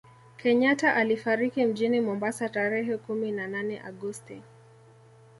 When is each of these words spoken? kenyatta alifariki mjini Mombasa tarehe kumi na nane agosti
kenyatta 0.37 0.95
alifariki 0.95 1.65
mjini 1.65 2.01
Mombasa 2.01 2.49
tarehe 2.49 2.97
kumi 2.97 3.31
na 3.31 3.47
nane 3.47 3.81
agosti 3.81 4.41